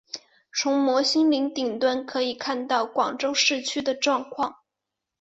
[0.51, 4.55] 从摩星岭顶端可以看到广州市区的状况。